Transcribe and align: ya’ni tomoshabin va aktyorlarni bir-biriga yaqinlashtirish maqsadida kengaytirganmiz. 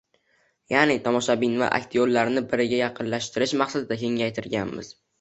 ya’ni 0.73 0.95
tomoshabin 1.07 1.53
va 1.63 1.69
aktyorlarni 1.79 2.45
bir-biriga 2.49 2.83
yaqinlashtirish 2.83 3.57
maqsadida 3.65 4.03
kengaytirganmiz. 4.07 4.97